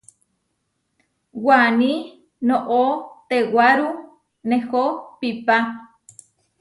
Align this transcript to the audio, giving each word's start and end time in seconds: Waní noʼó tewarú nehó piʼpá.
Waní 1.45 1.91
noʼó 2.47 2.81
tewarú 3.29 3.87
nehó 4.49 4.81
piʼpá. 5.19 5.55